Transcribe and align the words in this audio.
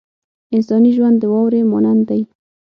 انساني 0.55 0.91
ژوند 0.97 1.17
د 1.19 1.23
واورې 1.31 1.61
مانند 1.71 2.03
دی. 2.09 2.21